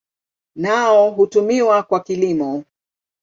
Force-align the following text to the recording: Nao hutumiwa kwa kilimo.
Nao 0.55 1.11
hutumiwa 1.11 1.83
kwa 1.83 1.99
kilimo. 1.99 2.63